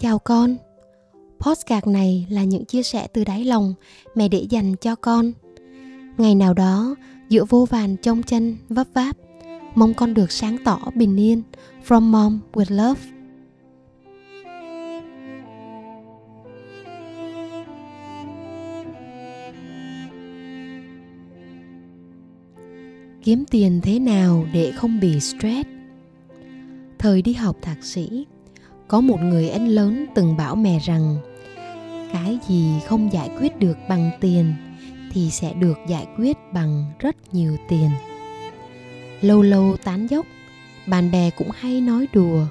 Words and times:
Chào 0.00 0.18
con. 0.18 0.56
Postcard 1.40 1.86
này 1.86 2.26
là 2.30 2.44
những 2.44 2.64
chia 2.64 2.82
sẻ 2.82 3.06
từ 3.12 3.24
đáy 3.24 3.44
lòng 3.44 3.74
mẹ 4.14 4.28
để 4.28 4.46
dành 4.50 4.76
cho 4.76 4.94
con. 4.94 5.32
Ngày 6.18 6.34
nào 6.34 6.54
đó, 6.54 6.94
giữa 7.28 7.44
vô 7.44 7.64
vàn 7.64 7.96
trong 7.96 8.22
chân 8.22 8.56
vấp 8.68 8.86
váp, 8.94 9.16
mong 9.74 9.94
con 9.94 10.14
được 10.14 10.32
sáng 10.32 10.56
tỏ 10.64 10.78
bình 10.94 11.16
yên. 11.16 11.42
From 11.88 12.00
mom 12.00 12.40
with 12.52 12.76
love. 12.76 13.00
kiếm 23.22 23.44
tiền 23.50 23.80
thế 23.82 23.98
nào 23.98 24.46
để 24.52 24.72
không 24.72 25.00
bị 25.00 25.20
stress 25.20 25.68
thời 26.98 27.22
đi 27.22 27.32
học 27.32 27.56
thạc 27.62 27.84
sĩ 27.84 28.26
có 28.88 29.00
một 29.00 29.20
người 29.22 29.48
anh 29.48 29.68
lớn 29.68 30.06
từng 30.14 30.36
bảo 30.36 30.56
mẹ 30.56 30.78
rằng, 30.78 31.16
cái 32.12 32.38
gì 32.48 32.72
không 32.86 33.12
giải 33.12 33.30
quyết 33.40 33.58
được 33.58 33.78
bằng 33.88 34.10
tiền 34.20 34.54
thì 35.12 35.30
sẽ 35.30 35.52
được 35.52 35.78
giải 35.88 36.06
quyết 36.18 36.36
bằng 36.52 36.84
rất 36.98 37.16
nhiều 37.34 37.56
tiền. 37.68 37.90
Lâu 39.20 39.42
lâu 39.42 39.76
tán 39.84 40.06
dốc, 40.06 40.26
bạn 40.86 41.10
bè 41.10 41.30
cũng 41.30 41.50
hay 41.50 41.80
nói 41.80 42.06
đùa, 42.12 42.46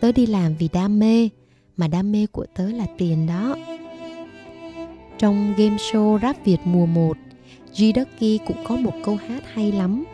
tớ 0.00 0.12
đi 0.12 0.26
làm 0.26 0.54
vì 0.58 0.68
đam 0.72 0.98
mê, 0.98 1.28
mà 1.76 1.88
đam 1.88 2.12
mê 2.12 2.26
của 2.32 2.46
tớ 2.54 2.70
là 2.70 2.86
tiền 2.98 3.26
đó. 3.26 3.56
Trong 5.18 5.54
game 5.56 5.76
show 5.76 6.20
rap 6.20 6.44
Việt 6.44 6.60
mùa 6.64 6.86
1 6.86 7.16
G 7.78 7.82
Ducky 7.96 8.38
cũng 8.46 8.64
có 8.64 8.76
một 8.76 8.92
câu 9.04 9.16
hát 9.28 9.42
hay 9.52 9.72
lắm. 9.72 10.04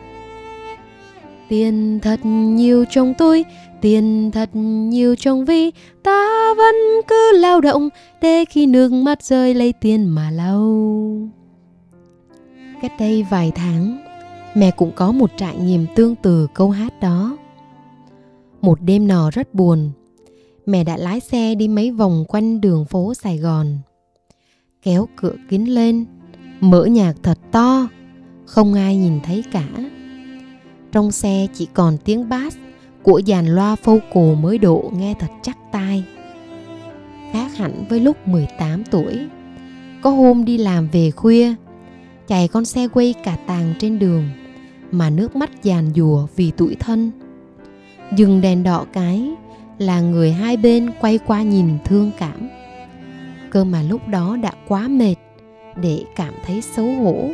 Tiền 1.51 1.99
thật 2.01 2.19
nhiều 2.25 2.85
trong 2.89 3.13
tôi, 3.17 3.45
tiền 3.81 4.31
thật 4.33 4.49
nhiều 4.53 5.15
trong 5.15 5.45
vi. 5.45 5.71
Ta 6.03 6.53
vẫn 6.57 6.75
cứ 7.07 7.37
lao 7.37 7.61
động 7.61 7.89
để 8.21 8.45
khi 8.45 8.65
nước 8.65 8.91
mắt 8.91 9.23
rơi 9.23 9.53
lấy 9.53 9.73
tiền 9.73 10.05
mà 10.09 10.31
lau. 10.31 11.29
Cách 12.81 12.91
đây 12.99 13.25
vài 13.29 13.51
tháng, 13.55 13.97
mẹ 14.55 14.71
cũng 14.71 14.91
có 14.95 15.11
một 15.11 15.31
trải 15.37 15.57
nghiệm 15.57 15.85
tương 15.95 16.15
tự 16.15 16.47
câu 16.53 16.69
hát 16.69 16.99
đó. 17.01 17.37
Một 18.61 18.81
đêm 18.81 19.07
nọ 19.07 19.29
rất 19.33 19.53
buồn 19.53 19.91
Mẹ 20.65 20.83
đã 20.83 20.97
lái 20.97 21.19
xe 21.19 21.55
đi 21.55 21.67
mấy 21.67 21.91
vòng 21.91 22.25
quanh 22.27 22.61
đường 22.61 22.85
phố 22.85 23.13
Sài 23.13 23.37
Gòn 23.37 23.77
Kéo 24.83 25.07
cửa 25.15 25.33
kính 25.49 25.73
lên 25.73 26.05
mở 26.59 26.85
nhạc 26.85 27.13
thật 27.23 27.37
to 27.51 27.87
không 28.45 28.73
ai 28.73 28.97
nhìn 28.97 29.19
thấy 29.23 29.43
cả 29.51 29.67
trong 30.91 31.11
xe 31.11 31.47
chỉ 31.53 31.67
còn 31.73 31.97
tiếng 31.97 32.29
bass 32.29 32.57
của 33.03 33.21
dàn 33.27 33.47
loa 33.47 33.75
phâu 33.75 33.99
cù 34.13 34.35
mới 34.35 34.57
độ 34.57 34.91
nghe 34.95 35.15
thật 35.19 35.31
chắc 35.41 35.57
tai. 35.71 36.03
Khác 37.31 37.57
hẳn 37.57 37.85
với 37.89 37.99
lúc 37.99 38.27
18 38.27 38.83
tuổi. 38.83 39.19
Có 40.01 40.09
hôm 40.09 40.45
đi 40.45 40.57
làm 40.57 40.87
về 40.91 41.11
khuya, 41.11 41.53
chạy 42.27 42.47
con 42.47 42.65
xe 42.65 42.87
quay 42.87 43.13
cả 43.23 43.37
tàng 43.47 43.73
trên 43.79 43.99
đường 43.99 44.29
mà 44.91 45.09
nước 45.09 45.35
mắt 45.35 45.63
giàn 45.63 45.91
dùa 45.95 46.27
vì 46.35 46.51
tuổi 46.57 46.75
thân. 46.79 47.11
Dừng 48.15 48.41
đèn 48.41 48.63
đỏ 48.63 48.85
cái 48.93 49.31
là 49.77 50.01
người 50.01 50.31
hai 50.31 50.57
bên 50.57 50.91
quay 51.01 51.17
qua 51.17 51.41
nhìn 51.41 51.77
thương 51.85 52.11
cảm. 52.19 52.49
Cơ 53.49 53.63
mà 53.63 53.81
lúc 53.81 54.07
đó 54.07 54.37
đã 54.41 54.51
quá 54.67 54.87
mệt 54.87 55.15
để 55.81 56.03
cảm 56.15 56.33
thấy 56.45 56.61
xấu 56.61 56.85
hổ 56.85 57.29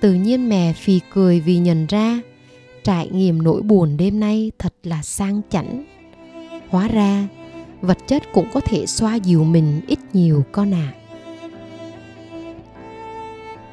tự 0.00 0.14
nhiên 0.14 0.48
mẹ 0.48 0.72
phì 0.72 1.00
cười 1.10 1.40
vì 1.40 1.58
nhận 1.58 1.86
ra, 1.86 2.20
trải 2.84 3.08
nghiệm 3.08 3.42
nỗi 3.42 3.62
buồn 3.62 3.96
đêm 3.96 4.20
nay 4.20 4.52
thật 4.58 4.74
là 4.82 5.02
sang 5.02 5.40
chảnh. 5.50 5.84
Hóa 6.68 6.88
ra, 6.88 7.28
vật 7.80 7.98
chất 8.06 8.22
cũng 8.32 8.46
có 8.52 8.60
thể 8.60 8.86
xoa 8.86 9.14
dịu 9.14 9.44
mình 9.44 9.80
ít 9.86 9.98
nhiều 10.12 10.44
con 10.52 10.74
ạ. 10.74 10.92
À. 10.92 10.96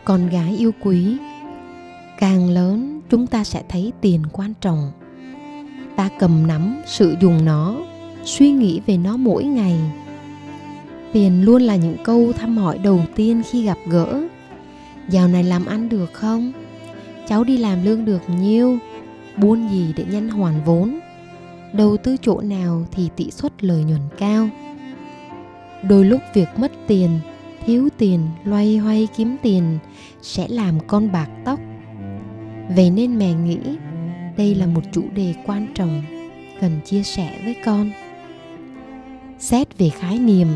con 0.03 0.29
gái 0.29 0.55
yêu 0.57 0.71
quý, 0.81 1.17
càng 2.19 2.49
lớn 2.49 3.01
chúng 3.09 3.27
ta 3.27 3.43
sẽ 3.43 3.63
thấy 3.69 3.91
tiền 4.01 4.21
quan 4.31 4.53
trọng. 4.61 4.91
Ta 5.95 6.09
cầm 6.19 6.47
nắm 6.47 6.81
sử 6.85 7.15
dụng 7.21 7.45
nó, 7.45 7.77
suy 8.23 8.51
nghĩ 8.51 8.81
về 8.85 8.97
nó 8.97 9.17
mỗi 9.17 9.43
ngày. 9.43 9.79
Tiền 11.13 11.45
luôn 11.45 11.61
là 11.61 11.75
những 11.75 11.97
câu 12.03 12.33
thăm 12.33 12.57
hỏi 12.57 12.77
đầu 12.77 12.99
tiên 13.15 13.41
khi 13.51 13.65
gặp 13.65 13.77
gỡ 13.87 14.27
dạo 15.09 15.27
này 15.27 15.43
làm 15.43 15.65
ăn 15.65 15.89
được 15.89 16.13
không? 16.13 16.51
Cháu 17.27 17.43
đi 17.43 17.57
làm 17.57 17.83
lương 17.83 18.05
được 18.05 18.21
nhiêu? 18.39 18.77
Buôn 19.37 19.67
gì 19.71 19.93
để 19.97 20.05
nhanh 20.11 20.29
hoàn 20.29 20.63
vốn? 20.65 20.99
Đầu 21.73 21.97
tư 21.97 22.15
chỗ 22.21 22.41
nào 22.41 22.85
thì 22.91 23.09
tỷ 23.15 23.31
suất 23.31 23.63
lợi 23.63 23.83
nhuận 23.83 24.01
cao? 24.17 24.49
Đôi 25.89 26.05
lúc 26.05 26.21
việc 26.33 26.47
mất 26.57 26.71
tiền, 26.87 27.19
thiếu 27.65 27.89
tiền, 27.97 28.27
loay 28.43 28.77
hoay 28.77 29.07
kiếm 29.17 29.35
tiền 29.41 29.77
sẽ 30.21 30.47
làm 30.47 30.79
con 30.87 31.11
bạc 31.11 31.29
tóc. 31.45 31.59
Vậy 32.75 32.89
nên 32.89 33.17
mẹ 33.17 33.33
nghĩ 33.33 33.59
đây 34.37 34.55
là 34.55 34.65
một 34.65 34.81
chủ 34.91 35.03
đề 35.15 35.33
quan 35.45 35.67
trọng 35.75 36.03
cần 36.61 36.79
chia 36.85 37.03
sẻ 37.03 37.39
với 37.43 37.55
con. 37.65 37.91
Xét 39.39 39.77
về 39.77 39.89
khái 39.89 40.19
niệm 40.19 40.47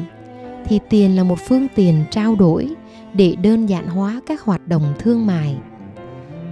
thì 0.66 0.80
tiền 0.90 1.16
là 1.16 1.24
một 1.24 1.40
phương 1.40 1.68
tiện 1.76 2.04
trao 2.12 2.36
đổi 2.36 2.70
để 3.14 3.36
đơn 3.44 3.66
giản 3.66 3.88
hóa 3.88 4.22
các 4.26 4.42
hoạt 4.42 4.68
động 4.68 4.94
thương 5.00 5.26
mại. 5.26 5.58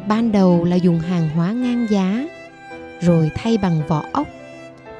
Ban 0.07 0.31
đầu 0.31 0.63
là 0.63 0.75
dùng 0.75 0.99
hàng 0.99 1.29
hóa 1.29 1.51
ngang 1.51 1.87
giá, 1.89 2.27
rồi 3.01 3.31
thay 3.35 3.57
bằng 3.57 3.81
vỏ 3.87 4.03
ốc, 4.13 4.27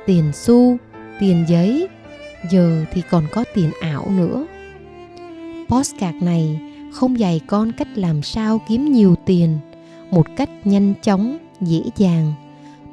tiền 0.05 0.31
xu, 0.33 0.77
tiền 1.19 1.45
giấy, 1.47 1.88
giờ 2.51 2.85
thì 2.91 3.01
còn 3.09 3.23
có 3.31 3.44
tiền 3.53 3.71
ảo 3.81 4.11
nữa. 4.17 4.47
Postcard 5.69 6.23
này 6.23 6.59
không 6.94 7.19
dạy 7.19 7.41
con 7.47 7.71
cách 7.71 7.88
làm 7.95 8.21
sao 8.21 8.61
kiếm 8.67 8.91
nhiều 8.91 9.15
tiền 9.25 9.57
một 10.11 10.25
cách 10.38 10.49
nhanh 10.63 10.94
chóng, 11.01 11.38
dễ 11.61 11.81
dàng, 11.97 12.33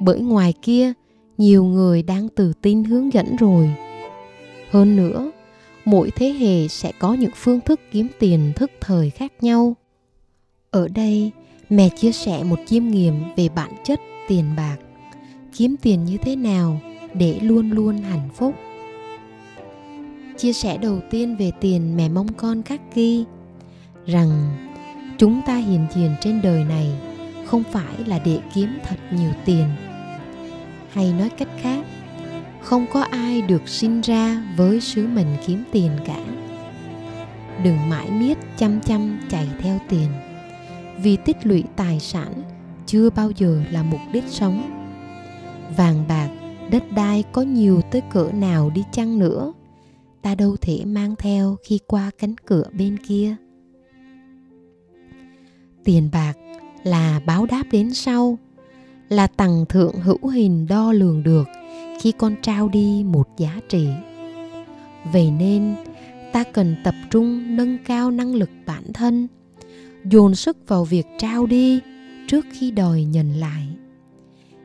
bởi 0.01 0.21
ngoài 0.21 0.55
kia 0.63 0.93
nhiều 1.39 1.65
người 1.65 2.03
đang 2.03 2.29
tự 2.29 2.53
tin 2.63 2.85
hướng 2.85 3.13
dẫn 3.13 3.37
rồi. 3.37 3.71
Hơn 4.71 4.97
nữa 4.97 5.31
mỗi 5.85 6.11
thế 6.11 6.29
hệ 6.33 6.69
sẽ 6.69 6.93
có 6.99 7.15
những 7.15 7.31
phương 7.37 7.61
thức 7.61 7.81
kiếm 7.93 8.09
tiền 8.19 8.53
thức 8.57 8.71
thời 8.81 9.11
khác 9.11 9.33
nhau. 9.41 9.77
Ở 10.71 10.89
đây, 10.89 11.31
mẹ 11.71 11.89
chia 11.89 12.13
sẻ 12.13 12.45
một 12.45 12.59
chiêm 12.67 12.89
nghiệm 12.89 13.15
về 13.37 13.49
bản 13.49 13.71
chất 13.85 14.01
tiền 14.29 14.45
bạc. 14.57 14.77
Kiếm 15.57 15.77
tiền 15.83 16.05
như 16.05 16.17
thế 16.17 16.37
nào 16.37 16.81
để 17.15 17.39
luôn 17.43 17.71
luôn 17.71 17.99
hạnh 17.99 18.29
phúc? 18.35 18.55
Chia 20.37 20.53
sẻ 20.53 20.77
đầu 20.77 21.01
tiên 21.11 21.37
về 21.37 21.53
tiền 21.61 21.97
mẹ 21.97 22.09
mong 22.09 22.33
con 22.33 22.63
khắc 22.63 22.81
ghi 22.95 23.25
rằng 24.07 24.57
chúng 25.19 25.41
ta 25.47 25.57
hiện 25.57 25.87
diện 25.95 26.15
trên 26.21 26.43
đời 26.43 26.65
này 26.65 26.87
không 27.47 27.63
phải 27.73 27.95
là 28.07 28.19
để 28.19 28.39
kiếm 28.55 28.69
thật 28.85 28.97
nhiều 29.13 29.31
tiền. 29.45 29.65
Hay 30.93 31.13
nói 31.19 31.29
cách 31.29 31.49
khác 31.61 31.87
không 32.63 32.87
có 32.93 33.01
ai 33.01 33.43
được 33.43 33.69
sinh 33.69 34.01
ra 34.01 34.43
với 34.57 34.81
sứ 34.81 35.07
mệnh 35.07 35.37
kiếm 35.47 35.65
tiền 35.73 35.91
cả. 36.05 36.25
Đừng 37.65 37.89
mãi 37.89 38.11
miết 38.11 38.39
chăm 38.57 38.81
chăm 38.81 39.21
chạy 39.31 39.49
theo 39.61 39.79
tiền. 39.89 40.09
Vì 41.03 41.17
tích 41.17 41.37
lũy 41.43 41.65
tài 41.77 42.01
sản 42.01 42.33
chưa 42.87 43.11
bao 43.11 43.31
giờ 43.31 43.63
là 43.71 43.83
mục 43.83 44.01
đích 44.13 44.25
sống. 44.29 44.71
Vàng 45.77 46.05
bạc, 46.09 46.29
đất 46.71 46.83
đai 46.97 47.25
có 47.33 47.43
nhiều 47.43 47.81
tới 47.91 48.03
cỡ 48.11 48.31
nào 48.35 48.71
đi 48.71 48.85
chăng 48.93 49.19
nữa, 49.19 49.53
ta 50.23 50.35
đâu 50.35 50.57
thể 50.61 50.85
mang 50.85 51.15
theo 51.19 51.57
khi 51.69 51.79
qua 51.87 52.11
cánh 52.19 52.35
cửa 52.47 52.65
bên 52.73 52.97
kia. 52.97 53.37
Tiền 55.85 56.09
bạc 56.13 56.33
là 56.83 57.21
báo 57.27 57.47
đáp 57.47 57.63
đến 57.73 57.95
sau, 57.95 58.39
là 59.09 59.27
tầng 59.27 59.65
thượng 59.69 60.01
hữu 60.01 60.29
hình 60.29 60.67
đo 60.67 60.93
lường 60.93 61.23
được 61.23 61.45
khi 62.03 62.13
con 62.13 62.35
trao 62.43 62.69
đi 62.69 63.05
một 63.07 63.29
giá 63.39 63.61
trị. 63.69 63.87
Vậy 65.13 65.31
nên, 65.31 65.75
ta 66.33 66.45
cần 66.53 66.77
tập 66.85 66.95
trung 67.11 67.57
nâng 67.57 67.79
cao 67.85 68.11
năng 68.11 68.35
lực 68.35 68.51
bản 68.67 68.93
thân, 68.95 69.29
dồn 70.05 70.35
sức 70.35 70.57
vào 70.69 70.85
việc 70.85 71.07
trao 71.19 71.47
đi 71.47 71.81
trước 72.29 72.47
khi 72.53 72.71
đòi 72.71 73.05
nhận 73.05 73.33
lại. 73.33 73.69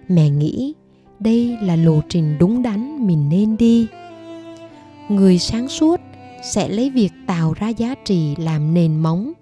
Mẹ 0.07 0.29
nghĩ 0.29 0.73
đây 1.19 1.57
là 1.61 1.75
lộ 1.75 2.01
trình 2.09 2.37
đúng 2.39 2.63
đắn 2.63 3.07
mình 3.07 3.29
nên 3.29 3.57
đi. 3.57 3.87
Người 5.09 5.39
sáng 5.39 5.67
suốt 5.67 6.01
sẽ 6.43 6.69
lấy 6.69 6.89
việc 6.89 7.11
tạo 7.27 7.53
ra 7.53 7.69
giá 7.69 7.95
trị 8.05 8.35
làm 8.37 8.73
nền 8.73 8.97
móng. 8.97 9.33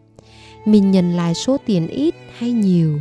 Mình 0.65 0.92
nhận 0.92 1.12
lại 1.12 1.33
số 1.33 1.57
tiền 1.65 1.88
ít 1.88 2.15
hay 2.38 2.51
nhiều 2.51 3.00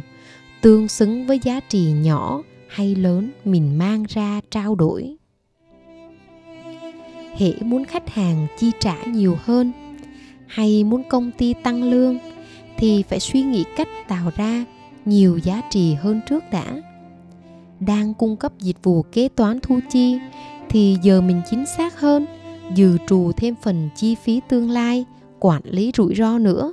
tương 0.60 0.88
xứng 0.88 1.26
với 1.26 1.38
giá 1.38 1.60
trị 1.60 1.92
nhỏ 1.92 2.42
hay 2.74 2.94
lớn 2.94 3.30
mình 3.44 3.78
mang 3.78 4.04
ra 4.08 4.40
trao 4.50 4.74
đổi. 4.74 5.16
Hễ 7.36 7.52
muốn 7.60 7.84
khách 7.84 8.10
hàng 8.10 8.46
chi 8.58 8.70
trả 8.80 9.04
nhiều 9.04 9.36
hơn 9.44 9.72
hay 10.46 10.84
muốn 10.84 11.02
công 11.08 11.30
ty 11.30 11.54
tăng 11.62 11.82
lương 11.90 12.18
thì 12.78 13.02
phải 13.02 13.20
suy 13.20 13.42
nghĩ 13.42 13.64
cách 13.76 13.88
tạo 14.08 14.30
ra 14.36 14.64
nhiều 15.04 15.38
giá 15.38 15.62
trị 15.70 15.94
hơn 15.94 16.20
trước 16.28 16.44
đã. 16.52 16.82
Đang 17.80 18.14
cung 18.14 18.36
cấp 18.36 18.52
dịch 18.58 18.82
vụ 18.82 19.02
kế 19.02 19.28
toán 19.28 19.60
thu 19.60 19.80
chi 19.90 20.18
thì 20.68 20.96
giờ 21.02 21.20
mình 21.20 21.40
chính 21.50 21.64
xác 21.76 22.00
hơn, 22.00 22.26
dự 22.74 22.98
trù 23.06 23.32
thêm 23.36 23.54
phần 23.62 23.88
chi 23.96 24.14
phí 24.14 24.40
tương 24.48 24.70
lai, 24.70 25.04
quản 25.40 25.62
lý 25.64 25.92
rủi 25.96 26.14
ro 26.14 26.38
nữa 26.38 26.72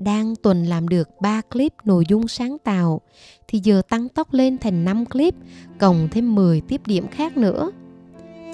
đang 0.00 0.36
tuần 0.36 0.64
làm 0.64 0.88
được 0.88 1.08
3 1.20 1.40
clip 1.40 1.72
nội 1.84 2.04
dung 2.08 2.28
sáng 2.28 2.56
tạo 2.58 3.00
thì 3.48 3.60
giờ 3.62 3.82
tăng 3.88 4.08
tốc 4.08 4.32
lên 4.32 4.58
thành 4.58 4.84
5 4.84 5.04
clip 5.06 5.34
cộng 5.78 6.08
thêm 6.10 6.34
10 6.34 6.60
tiếp 6.60 6.80
điểm 6.86 7.08
khác 7.08 7.36
nữa. 7.36 7.70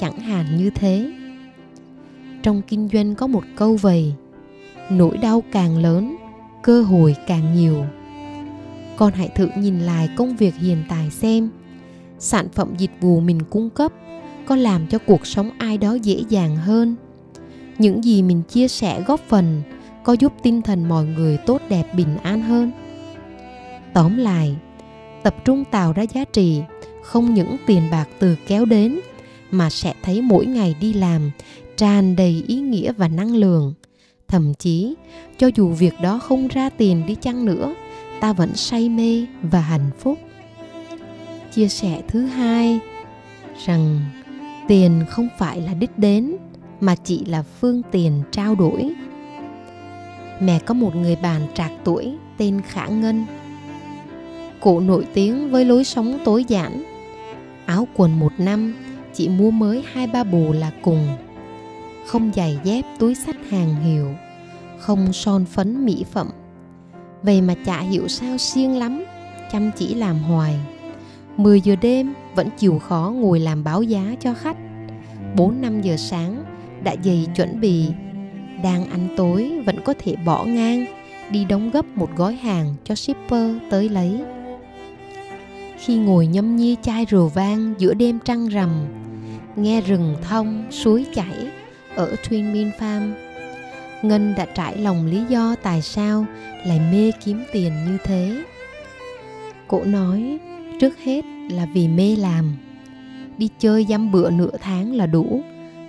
Chẳng 0.00 0.18
hạn 0.18 0.56
như 0.56 0.70
thế. 0.70 1.12
Trong 2.42 2.62
kinh 2.68 2.88
doanh 2.92 3.14
có 3.14 3.26
một 3.26 3.44
câu 3.56 3.76
vậy, 3.76 4.12
nỗi 4.90 5.16
đau 5.16 5.42
càng 5.52 5.78
lớn, 5.78 6.16
cơ 6.62 6.82
hội 6.82 7.16
càng 7.26 7.54
nhiều. 7.54 7.84
Con 8.96 9.12
hãy 9.12 9.28
thử 9.28 9.48
nhìn 9.58 9.80
lại 9.80 10.08
công 10.16 10.36
việc 10.36 10.54
hiện 10.54 10.84
tại 10.88 11.10
xem, 11.10 11.50
sản 12.18 12.48
phẩm 12.48 12.74
dịch 12.78 12.92
vụ 13.00 13.20
mình 13.20 13.40
cung 13.50 13.70
cấp 13.70 13.92
có 14.46 14.56
làm 14.56 14.86
cho 14.86 14.98
cuộc 14.98 15.26
sống 15.26 15.50
ai 15.58 15.78
đó 15.78 15.94
dễ 15.94 16.22
dàng 16.28 16.56
hơn. 16.56 16.96
Những 17.78 18.04
gì 18.04 18.22
mình 18.22 18.42
chia 18.42 18.68
sẻ 18.68 19.02
góp 19.06 19.20
phần 19.28 19.62
có 20.06 20.12
giúp 20.12 20.32
tinh 20.42 20.62
thần 20.62 20.88
mọi 20.88 21.04
người 21.04 21.36
tốt 21.36 21.60
đẹp 21.68 21.94
bình 21.94 22.16
an 22.22 22.42
hơn. 22.42 22.70
Tóm 23.94 24.16
lại, 24.16 24.56
tập 25.22 25.34
trung 25.44 25.64
tạo 25.64 25.92
ra 25.92 26.02
giá 26.02 26.24
trị, 26.24 26.60
không 27.02 27.34
những 27.34 27.56
tiền 27.66 27.82
bạc 27.90 28.08
từ 28.18 28.36
kéo 28.46 28.64
đến, 28.64 29.00
mà 29.50 29.70
sẽ 29.70 29.94
thấy 30.02 30.22
mỗi 30.22 30.46
ngày 30.46 30.76
đi 30.80 30.92
làm 30.92 31.30
tràn 31.76 32.16
đầy 32.16 32.44
ý 32.48 32.60
nghĩa 32.60 32.92
và 32.92 33.08
năng 33.08 33.36
lượng. 33.36 33.74
Thậm 34.28 34.54
chí, 34.54 34.94
cho 35.38 35.50
dù 35.54 35.68
việc 35.68 35.94
đó 36.02 36.18
không 36.18 36.48
ra 36.48 36.70
tiền 36.70 37.06
đi 37.06 37.14
chăng 37.14 37.44
nữa, 37.44 37.74
ta 38.20 38.32
vẫn 38.32 38.54
say 38.54 38.88
mê 38.88 39.26
và 39.42 39.60
hạnh 39.60 39.90
phúc. 39.98 40.18
Chia 41.52 41.68
sẻ 41.68 42.02
thứ 42.08 42.26
hai, 42.26 42.78
rằng 43.66 44.00
tiền 44.68 45.04
không 45.10 45.28
phải 45.38 45.60
là 45.60 45.74
đích 45.74 45.98
đến, 45.98 46.36
mà 46.80 46.94
chỉ 46.94 47.24
là 47.24 47.42
phương 47.42 47.82
tiện 47.90 48.22
trao 48.32 48.54
đổi 48.54 48.94
mẹ 50.40 50.58
có 50.58 50.74
một 50.74 50.96
người 50.96 51.16
bạn 51.16 51.40
trạc 51.54 51.72
tuổi 51.84 52.16
tên 52.36 52.60
Khả 52.60 52.86
Ngân. 52.86 53.26
Cụ 54.60 54.80
nổi 54.80 55.06
tiếng 55.14 55.50
với 55.50 55.64
lối 55.64 55.84
sống 55.84 56.18
tối 56.24 56.44
giản. 56.44 56.82
Áo 57.66 57.88
quần 57.96 58.20
một 58.20 58.32
năm 58.38 58.74
chỉ 59.14 59.28
mua 59.28 59.50
mới 59.50 59.84
hai 59.92 60.06
ba 60.06 60.24
bộ 60.24 60.52
là 60.52 60.70
cùng. 60.82 61.08
Không 62.06 62.30
giày 62.34 62.58
dép 62.64 62.84
túi 62.98 63.14
sách 63.14 63.36
hàng 63.50 63.82
hiệu, 63.84 64.14
không 64.78 65.12
son 65.12 65.44
phấn 65.44 65.84
mỹ 65.84 66.04
phẩm. 66.12 66.30
Vậy 67.22 67.40
mà 67.40 67.54
chả 67.66 67.80
hiểu 67.80 68.08
sao 68.08 68.38
siêng 68.38 68.78
lắm, 68.78 69.04
chăm 69.52 69.70
chỉ 69.76 69.94
làm 69.94 70.18
hoài. 70.18 70.54
10 71.36 71.60
giờ 71.60 71.76
đêm 71.76 72.14
vẫn 72.34 72.48
chịu 72.58 72.78
khó 72.78 73.12
ngồi 73.16 73.40
làm 73.40 73.64
báo 73.64 73.82
giá 73.82 74.14
cho 74.20 74.34
khách. 74.34 74.56
4-5 75.36 75.80
giờ 75.80 75.96
sáng 75.96 76.44
đã 76.84 76.92
dậy 76.92 77.26
chuẩn 77.36 77.60
bị 77.60 77.86
đang 78.62 78.90
ăn 78.90 79.08
tối 79.16 79.52
vẫn 79.66 79.80
có 79.84 79.94
thể 79.98 80.16
bỏ 80.16 80.44
ngang 80.44 80.84
đi 81.30 81.44
đóng 81.44 81.70
gấp 81.70 81.86
một 81.94 82.08
gói 82.16 82.34
hàng 82.34 82.74
cho 82.84 82.94
shipper 82.94 83.56
tới 83.70 83.88
lấy 83.88 84.20
khi 85.78 85.96
ngồi 85.96 86.26
nhâm 86.26 86.56
nhi 86.56 86.76
chai 86.82 87.04
rượu 87.04 87.28
vang 87.28 87.74
giữa 87.78 87.94
đêm 87.94 88.18
trăng 88.24 88.48
rằm 88.48 88.70
nghe 89.56 89.80
rừng 89.80 90.16
thông 90.22 90.64
suối 90.70 91.06
chảy 91.14 91.50
ở 91.94 92.14
Twin 92.28 92.52
Min 92.52 92.70
Farm 92.78 93.12
Ngân 94.02 94.34
đã 94.36 94.44
trải 94.44 94.76
lòng 94.78 95.06
lý 95.06 95.24
do 95.28 95.54
tại 95.62 95.82
sao 95.82 96.26
lại 96.66 96.80
mê 96.92 97.10
kiếm 97.24 97.44
tiền 97.52 97.72
như 97.86 97.98
thế. 98.04 98.44
Cô 99.68 99.84
nói 99.84 100.38
trước 100.80 100.98
hết 100.98 101.24
là 101.50 101.66
vì 101.74 101.88
mê 101.88 102.16
làm. 102.16 102.56
Đi 103.38 103.48
chơi 103.58 103.86
dăm 103.88 104.12
bữa 104.12 104.30
nửa 104.30 104.50
tháng 104.60 104.94
là 104.94 105.06
đủ, 105.06 105.40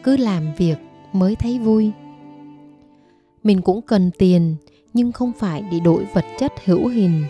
cứ 0.04 0.18
làm 0.18 0.54
việc 0.58 0.78
mới 1.14 1.36
thấy 1.36 1.60
vui 1.60 1.92
mình 3.48 3.62
cũng 3.62 3.82
cần 3.82 4.12
tiền, 4.18 4.56
nhưng 4.94 5.12
không 5.12 5.32
phải 5.40 5.64
để 5.72 5.80
đổi 5.80 6.06
vật 6.14 6.26
chất 6.40 6.54
hữu 6.66 6.88
hình, 6.88 7.24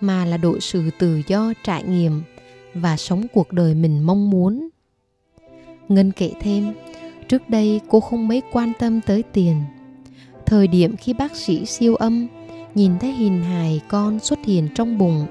mà 0.00 0.24
là 0.24 0.36
đổi 0.36 0.60
sự 0.60 0.90
tự 0.98 1.20
do, 1.26 1.52
trải 1.64 1.82
nghiệm 1.82 2.22
và 2.74 2.96
sống 2.96 3.22
cuộc 3.34 3.52
đời 3.52 3.74
mình 3.74 4.02
mong 4.02 4.30
muốn. 4.30 4.68
Ngân 5.88 6.12
kể 6.12 6.32
thêm, 6.40 6.72
trước 7.28 7.48
đây 7.48 7.80
cô 7.88 8.00
không 8.00 8.28
mấy 8.28 8.42
quan 8.52 8.72
tâm 8.78 9.00
tới 9.00 9.22
tiền. 9.32 9.62
Thời 10.46 10.66
điểm 10.66 10.96
khi 10.96 11.12
bác 11.12 11.36
sĩ 11.36 11.66
siêu 11.66 11.94
âm 11.94 12.26
nhìn 12.74 12.98
thấy 13.00 13.12
hình 13.12 13.42
hài 13.42 13.80
con 13.88 14.20
xuất 14.20 14.38
hiện 14.44 14.68
trong 14.74 14.98
bụng, 14.98 15.26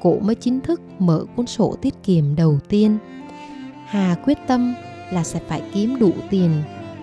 cô 0.00 0.18
mới 0.18 0.34
chính 0.34 0.60
thức 0.60 0.80
mở 0.98 1.24
cuốn 1.36 1.46
sổ 1.46 1.76
tiết 1.82 1.94
kiệm 2.02 2.36
đầu 2.36 2.58
tiên. 2.68 2.98
Hà 3.86 4.16
quyết 4.24 4.38
tâm 4.46 4.74
là 5.12 5.24
sẽ 5.24 5.40
phải 5.48 5.62
kiếm 5.72 5.96
đủ 6.00 6.12
tiền 6.30 6.50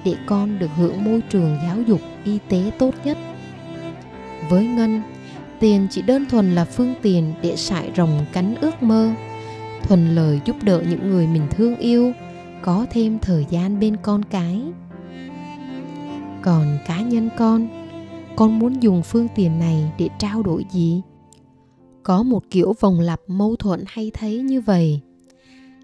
để 0.05 0.15
con 0.25 0.59
được 0.59 0.69
hưởng 0.77 1.03
môi 1.03 1.21
trường 1.29 1.57
giáo 1.63 1.81
dục, 1.81 2.01
y 2.23 2.39
tế 2.49 2.71
tốt 2.79 2.91
nhất. 3.03 3.17
Với 4.49 4.67
ngân, 4.67 5.01
tiền 5.59 5.87
chỉ 5.91 6.01
đơn 6.01 6.25
thuần 6.29 6.55
là 6.55 6.65
phương 6.65 6.93
tiện 7.01 7.33
để 7.41 7.55
sải 7.55 7.91
rồng 7.97 8.25
cánh 8.33 8.55
ước 8.61 8.83
mơ 8.83 9.11
thuần 9.83 10.15
lời 10.15 10.39
giúp 10.45 10.55
đỡ 10.63 10.83
những 10.89 11.09
người 11.09 11.27
mình 11.27 11.47
thương 11.51 11.77
yêu, 11.77 12.13
có 12.61 12.85
thêm 12.91 13.19
thời 13.19 13.45
gian 13.49 13.79
bên 13.79 13.97
con 14.01 14.23
cái. 14.25 14.61
Còn 16.41 16.77
cá 16.87 17.01
nhân 17.01 17.29
con 17.37 17.67
con 18.35 18.59
muốn 18.59 18.83
dùng 18.83 19.03
phương 19.03 19.27
tiện 19.35 19.59
này 19.59 19.91
để 19.97 20.09
trao 20.19 20.43
đổi 20.43 20.65
gì? 20.71 21.01
Có 22.03 22.23
một 22.23 22.43
kiểu 22.49 22.73
vòng 22.79 22.99
lặp 22.99 23.19
mâu 23.27 23.55
thuẫn 23.55 23.83
hay 23.87 24.11
thấy 24.13 24.39
như 24.39 24.61
vậy. 24.61 25.01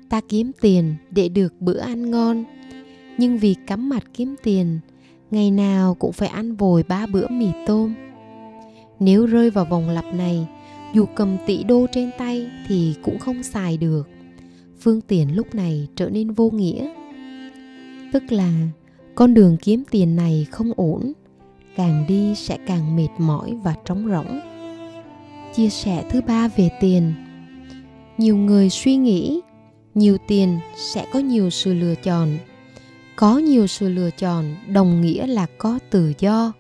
Ta 0.10 0.22
kiếm 0.30 0.52
tiền 0.62 0.96
để 1.10 1.30
được 1.30 1.54
bữa 1.60 1.78
ăn 1.78 2.12
ngon 2.12 2.44
nhưng 3.18 3.38
vì 3.38 3.56
cắm 3.68 3.90
mặt 3.90 4.04
kiếm 4.14 4.36
tiền, 4.44 4.80
ngày 5.32 5.52
nào 5.52 5.94
cũng 5.94 6.12
phải 6.12 6.28
ăn 6.30 6.56
vồi 6.56 6.84
ba 6.84 7.06
bữa 7.06 7.28
mì 7.28 7.48
tôm. 7.68 7.94
Nếu 9.00 9.26
rơi 9.26 9.50
vào 9.50 9.66
vòng 9.66 9.90
lặp 9.90 10.06
này, 10.06 10.48
dù 10.94 11.06
cầm 11.16 11.38
tỷ 11.46 11.64
đô 11.64 11.88
trên 11.92 12.12
tay 12.18 12.52
thì 12.68 12.94
cũng 13.04 13.20
không 13.20 13.44
xài 13.44 13.78
được. 13.78 14.10
Phương 14.80 15.02
tiện 15.02 15.36
lúc 15.36 15.56
này 15.56 15.88
trở 15.96 16.10
nên 16.10 16.32
vô 16.32 16.50
nghĩa. 16.50 16.90
Tức 18.14 18.32
là 18.32 18.54
con 19.16 19.34
đường 19.34 19.58
kiếm 19.58 19.84
tiền 19.92 20.16
này 20.16 20.48
không 20.52 20.72
ổn, 20.76 21.14
càng 21.76 22.06
đi 22.08 22.36
sẽ 22.36 22.58
càng 22.68 22.96
mệt 22.96 23.10
mỏi 23.18 23.54
và 23.64 23.76
trống 23.86 24.08
rỗng. 24.08 24.40
Chia 25.56 25.70
sẻ 25.70 26.04
thứ 26.10 26.22
ba 26.22 26.48
về 26.48 26.70
tiền. 26.80 27.14
Nhiều 28.18 28.38
người 28.38 28.70
suy 28.70 28.96
nghĩ, 28.96 29.42
nhiều 29.96 30.18
tiền 30.28 30.60
sẽ 30.76 31.06
có 31.14 31.20
nhiều 31.20 31.50
sự 31.50 31.74
lựa 31.74 31.96
chọn 31.96 32.38
có 33.22 33.38
nhiều 33.38 33.68
sự 33.68 33.90
lựa 33.90 34.10
chọn, 34.12 34.56
đồng 34.68 35.02
nghĩa 35.02 35.28
là 35.28 35.46
có 35.58 35.80
tự 35.90 36.14
do. 36.20 36.54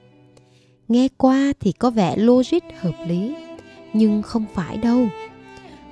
Nghe 0.88 1.08
qua 1.18 1.53
thì 1.60 1.72
có 1.72 1.89
vẻ 1.89 2.15
logic 2.18 2.60
hợp 2.80 2.94
lý, 3.08 3.36
nhưng 3.94 4.22
không 4.22 4.46
phải 4.53 4.77
đâu. 4.77 5.08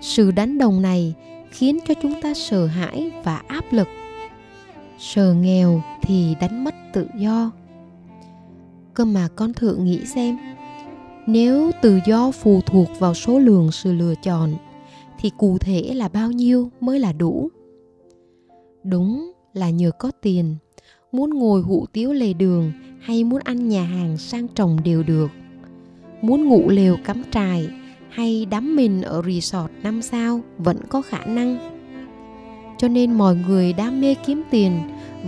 Sự 0.01 0.31
đánh 0.31 0.57
đồng 0.57 0.81
này 0.81 1.13
khiến 1.51 1.79
cho 1.87 1.93
chúng 2.01 2.21
ta 2.21 2.33
sợ 2.33 2.65
hãi 2.65 3.11
và 3.23 3.41
áp 3.47 3.65
lực. 3.71 3.87
Sợ 4.99 5.33
nghèo 5.33 5.81
thì 6.01 6.35
đánh 6.41 6.63
mất 6.63 6.75
tự 6.93 7.07
do. 7.17 7.51
Cơ 8.93 9.05
mà 9.05 9.27
con 9.35 9.53
thử 9.53 9.75
nghĩ 9.75 10.05
xem, 10.05 10.37
nếu 11.27 11.71
tự 11.81 11.99
do 12.05 12.31
phụ 12.31 12.61
thuộc 12.65 12.87
vào 12.99 13.13
số 13.13 13.39
lượng 13.39 13.71
sự 13.71 13.93
lựa 13.93 14.13
chọn, 14.23 14.53
thì 15.19 15.31
cụ 15.37 15.57
thể 15.57 15.91
là 15.95 16.07
bao 16.07 16.31
nhiêu 16.31 16.69
mới 16.79 16.99
là 16.99 17.13
đủ? 17.13 17.49
Đúng 18.83 19.31
là 19.53 19.69
nhờ 19.69 19.91
có 19.91 20.11
tiền. 20.21 20.55
Muốn 21.11 21.29
ngồi 21.29 21.61
hủ 21.61 21.85
tiếu 21.93 22.13
lề 22.13 22.33
đường 22.33 22.71
hay 23.01 23.23
muốn 23.23 23.39
ăn 23.43 23.69
nhà 23.69 23.83
hàng 23.83 24.17
sang 24.17 24.47
trọng 24.47 24.83
đều 24.83 25.03
được. 25.03 25.31
Muốn 26.21 26.45
ngủ 26.45 26.69
lều 26.69 26.97
cắm 27.05 27.23
trại 27.31 27.69
hay 28.09 28.45
đắm 28.45 28.75
mình 28.75 29.01
ở 29.01 29.21
resort 29.25 29.71
năm 29.83 30.01
sao 30.01 30.41
vẫn 30.57 30.77
có 30.89 31.01
khả 31.01 31.25
năng. 31.25 31.79
Cho 32.77 32.87
nên 32.87 33.13
mọi 33.13 33.35
người 33.35 33.73
đam 33.73 34.01
mê 34.01 34.15
kiếm 34.25 34.43
tiền 34.51 34.79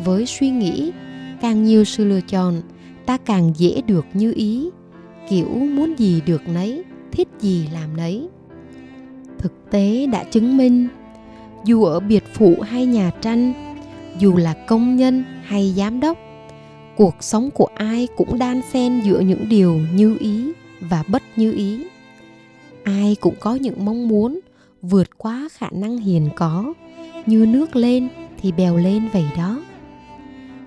với 0.03 0.25
suy 0.25 0.49
nghĩ, 0.49 0.91
càng 1.41 1.63
nhiều 1.63 1.83
sự 1.83 2.05
lựa 2.05 2.21
chọn, 2.21 2.61
ta 3.05 3.17
càng 3.17 3.53
dễ 3.57 3.81
được 3.87 4.05
như 4.13 4.33
ý. 4.35 4.69
Kiểu 5.29 5.49
muốn 5.49 5.99
gì 5.99 6.21
được 6.25 6.41
nấy, 6.47 6.83
thích 7.11 7.27
gì 7.39 7.67
làm 7.73 7.97
nấy. 7.97 8.27
Thực 9.37 9.53
tế 9.71 10.07
đã 10.07 10.23
chứng 10.23 10.57
minh, 10.57 10.87
dù 11.65 11.83
ở 11.83 11.99
biệt 11.99 12.23
phủ 12.33 12.55
hay 12.61 12.85
nhà 12.85 13.11
tranh 13.21 13.70
dù 14.20 14.38
là 14.38 14.53
công 14.53 14.96
nhân 14.96 15.24
hay 15.44 15.74
giám 15.77 16.00
đốc, 16.00 16.18
cuộc 16.96 17.15
sống 17.20 17.50
của 17.51 17.68
ai 17.75 18.08
cũng 18.18 18.39
đan 18.39 18.62
xen 18.74 19.01
giữa 19.01 19.20
những 19.20 19.50
điều 19.50 19.80
như 19.94 20.18
ý 20.20 20.51
và 20.82 21.03
bất 21.08 21.24
như 21.36 21.53
ý. 21.53 21.88
Ai 22.84 23.15
cũng 23.22 23.36
có 23.39 23.56
những 23.56 23.86
mong 23.86 24.08
muốn 24.08 24.39
vượt 24.82 25.18
quá 25.18 25.50
khả 25.51 25.68
năng 25.72 25.98
hiện 25.98 26.30
có, 26.36 26.74
như 27.25 27.46
nước 27.46 27.75
lên 27.75 28.10
thì 28.41 28.51
bèo 28.51 28.77
lên 28.77 29.08
vậy 29.13 29.25
đó. 29.38 29.62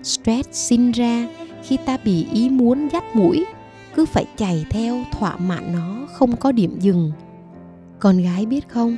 Stress 0.03 0.49
sinh 0.51 0.91
ra 0.91 1.27
khi 1.63 1.77
ta 1.85 1.97
bị 2.05 2.27
ý 2.33 2.49
muốn 2.49 2.87
dắt 2.93 3.03
mũi, 3.15 3.45
cứ 3.95 4.05
phải 4.05 4.25
chạy 4.37 4.65
theo 4.69 5.03
thỏa 5.11 5.37
mãn 5.37 5.73
nó 5.73 6.07
không 6.13 6.35
có 6.35 6.51
điểm 6.51 6.77
dừng. 6.79 7.11
Con 7.99 8.17
gái 8.17 8.45
biết 8.45 8.69
không, 8.69 8.97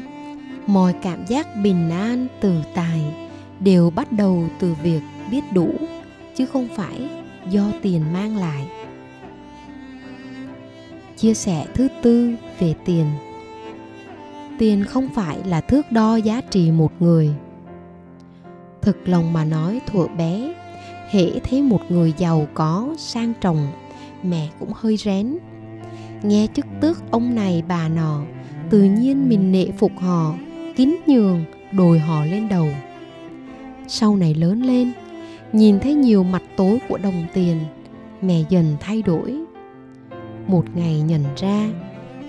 mọi 0.67 0.93
cảm 1.01 1.25
giác 1.25 1.47
bình 1.63 1.89
an 1.89 2.27
từ 2.41 2.53
tài 2.75 3.26
đều 3.59 3.89
bắt 3.89 4.11
đầu 4.11 4.43
từ 4.59 4.75
việc 4.83 5.01
biết 5.31 5.41
đủ, 5.53 5.71
chứ 6.35 6.45
không 6.45 6.67
phải 6.75 7.09
do 7.49 7.63
tiền 7.81 8.13
mang 8.13 8.37
lại. 8.37 8.67
Chia 11.17 11.33
sẻ 11.33 11.65
thứ 11.73 11.87
tư 12.01 12.33
về 12.59 12.73
tiền. 12.85 13.05
Tiền 14.59 14.83
không 14.83 15.09
phải 15.15 15.39
là 15.45 15.61
thước 15.61 15.91
đo 15.91 16.15
giá 16.15 16.41
trị 16.41 16.71
một 16.71 17.01
người. 17.01 17.29
Thực 18.81 19.09
lòng 19.09 19.33
mà 19.33 19.43
nói, 19.43 19.81
thuở 19.87 20.07
bé, 20.07 20.53
hễ 21.09 21.39
thấy 21.39 21.61
một 21.61 21.81
người 21.89 22.13
giàu 22.17 22.47
có, 22.53 22.95
sang 22.97 23.33
trọng, 23.41 23.67
mẹ 24.23 24.49
cũng 24.59 24.71
hơi 24.75 24.97
rén. 24.97 25.37
Nghe 26.23 26.47
chức 26.53 26.65
tước 26.81 27.11
ông 27.11 27.35
này 27.35 27.63
bà 27.67 27.89
nọ, 27.89 28.21
tự 28.69 28.83
nhiên 28.83 29.29
mình 29.29 29.51
nệ 29.51 29.67
phục 29.77 29.91
họ 29.97 30.33
kính 30.75 30.97
nhường, 31.07 31.45
đồi 31.71 31.99
họ 31.99 32.25
lên 32.25 32.49
đầu 32.49 32.67
sau 33.87 34.15
này 34.15 34.33
lớn 34.33 34.61
lên, 34.61 34.91
nhìn 35.53 35.79
thấy 35.79 35.93
nhiều 35.93 36.23
mặt 36.23 36.43
tối 36.55 36.79
của 36.89 36.97
đồng 36.97 37.25
tiền, 37.33 37.57
mẹ 38.21 38.43
dần 38.49 38.77
thay 38.79 39.01
đổi. 39.01 39.37
Một 40.47 40.65
ngày 40.75 41.01
nhận 41.01 41.23
ra, 41.37 41.69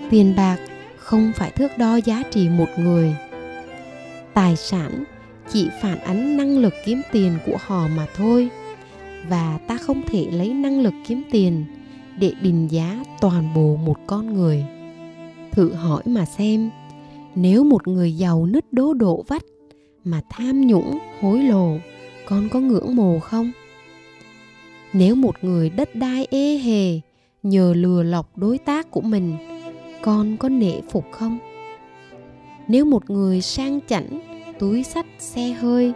tiền 0.09 0.33
bạc 0.37 0.57
không 0.97 1.31
phải 1.35 1.51
thước 1.51 1.71
đo 1.77 1.95
giá 1.95 2.23
trị 2.31 2.49
một 2.49 2.67
người. 2.77 3.15
Tài 4.33 4.55
sản 4.55 5.03
chỉ 5.49 5.67
phản 5.81 5.99
ánh 5.99 6.37
năng 6.37 6.57
lực 6.57 6.73
kiếm 6.85 7.01
tiền 7.11 7.37
của 7.45 7.57
họ 7.65 7.87
mà 7.87 8.07
thôi, 8.15 8.49
và 9.29 9.59
ta 9.67 9.77
không 9.77 10.01
thể 10.07 10.27
lấy 10.31 10.53
năng 10.53 10.81
lực 10.81 10.93
kiếm 11.07 11.23
tiền 11.31 11.65
để 12.19 12.33
định 12.41 12.67
giá 12.71 13.03
toàn 13.21 13.53
bộ 13.55 13.75
một 13.75 13.97
con 14.07 14.33
người. 14.33 14.65
Thử 15.51 15.73
hỏi 15.73 16.03
mà 16.05 16.25
xem, 16.25 16.69
nếu 17.35 17.63
một 17.63 17.87
người 17.87 18.17
giàu 18.17 18.45
nứt 18.45 18.73
đố 18.73 18.93
đổ 18.93 19.23
vách 19.27 19.43
mà 20.09 20.21
tham 20.29 20.67
nhũng, 20.67 20.99
hối 21.21 21.43
lộ, 21.43 21.77
con 22.25 22.49
có 22.49 22.59
ngưỡng 22.59 22.95
mộ 22.95 23.19
không? 23.19 23.51
Nếu 24.93 25.15
một 25.15 25.35
người 25.41 25.69
đất 25.69 25.95
đai 25.95 26.27
ê 26.31 26.57
hề 26.57 26.99
nhờ 27.43 27.73
lừa 27.73 28.03
lọc 28.03 28.37
đối 28.37 28.57
tác 28.57 28.91
của 28.91 29.01
mình, 29.01 29.35
con 30.01 30.37
có 30.37 30.49
nể 30.49 30.81
phục 30.91 31.05
không? 31.11 31.37
Nếu 32.67 32.85
một 32.85 33.09
người 33.09 33.41
sang 33.41 33.79
chảnh, 33.87 34.19
túi 34.59 34.83
sách 34.83 35.05
xe 35.19 35.51
hơi 35.51 35.93